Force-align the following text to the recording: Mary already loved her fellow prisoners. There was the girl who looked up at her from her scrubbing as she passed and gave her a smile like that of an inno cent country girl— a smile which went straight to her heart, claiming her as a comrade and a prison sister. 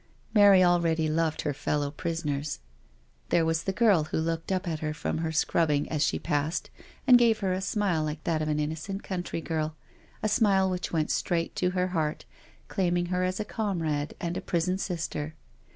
Mary 0.33 0.63
already 0.63 1.07
loved 1.07 1.41
her 1.43 1.53
fellow 1.53 1.91
prisoners. 1.91 2.57
There 3.29 3.45
was 3.45 3.65
the 3.65 3.71
girl 3.71 4.05
who 4.05 4.17
looked 4.17 4.51
up 4.51 4.67
at 4.67 4.79
her 4.79 4.95
from 4.95 5.19
her 5.19 5.31
scrubbing 5.31 5.87
as 5.91 6.03
she 6.03 6.17
passed 6.17 6.71
and 7.05 7.19
gave 7.19 7.37
her 7.41 7.53
a 7.53 7.61
smile 7.61 8.03
like 8.03 8.23
that 8.23 8.41
of 8.41 8.47
an 8.47 8.57
inno 8.57 8.75
cent 8.79 9.03
country 9.03 9.41
girl— 9.41 9.75
a 10.23 10.27
smile 10.27 10.71
which 10.71 10.91
went 10.91 11.11
straight 11.11 11.55
to 11.57 11.69
her 11.77 11.89
heart, 11.89 12.25
claiming 12.67 13.05
her 13.13 13.23
as 13.23 13.39
a 13.39 13.45
comrade 13.45 14.15
and 14.19 14.35
a 14.37 14.41
prison 14.41 14.79
sister. 14.79 15.35